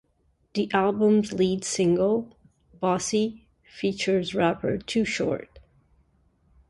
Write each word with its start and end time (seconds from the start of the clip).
The 0.55 0.67
album's 0.73 1.31
lead 1.31 1.63
single, 1.63 2.35
"Bossy", 2.79 3.45
features 3.63 4.33
rapper 4.33 4.79
Too 4.79 5.05
Short. 5.05 5.59